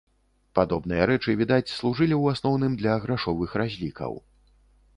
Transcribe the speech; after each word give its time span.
Падобныя 0.59 1.03
рэчы, 1.11 1.35
відаць, 1.41 1.73
служылі 1.75 2.15
ў 2.17 2.23
асноўным 2.37 2.73
для 2.81 2.97
грашовых 3.07 3.49
разлікаў. 3.63 4.21